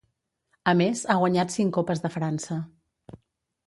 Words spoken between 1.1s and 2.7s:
ha guanyat cinc Copes de França.